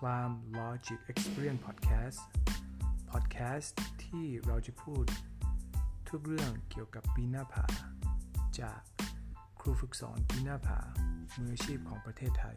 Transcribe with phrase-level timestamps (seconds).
[0.00, 2.20] Climb Logic Experience Podcast
[3.10, 3.70] Podcast
[4.04, 5.04] ที่เราจะพูด
[6.08, 7.66] ทุกเรื่องเกี่ยวกับปีหน้าผา
[8.60, 8.80] จาก
[9.60, 10.80] ครูฝึกสอนปีหน้าผา
[11.36, 12.56] มืออาชีพของประเทศไทย